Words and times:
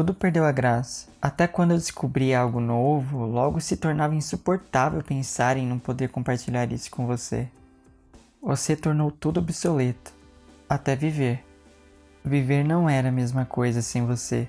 Tudo 0.00 0.14
perdeu 0.14 0.46
a 0.46 0.50
graça. 0.50 1.08
Até 1.20 1.46
quando 1.46 1.72
eu 1.72 1.76
descobri 1.76 2.34
algo 2.34 2.58
novo, 2.58 3.26
logo 3.26 3.60
se 3.60 3.76
tornava 3.76 4.14
insuportável 4.14 5.02
pensar 5.02 5.58
em 5.58 5.66
não 5.66 5.78
poder 5.78 6.08
compartilhar 6.08 6.72
isso 6.72 6.90
com 6.90 7.06
você. 7.06 7.46
Você 8.40 8.74
tornou 8.74 9.10
tudo 9.10 9.40
obsoleto, 9.40 10.10
até 10.66 10.96
viver. 10.96 11.44
Viver 12.24 12.64
não 12.64 12.88
era 12.88 13.10
a 13.10 13.12
mesma 13.12 13.44
coisa 13.44 13.82
sem 13.82 14.06
você. 14.06 14.48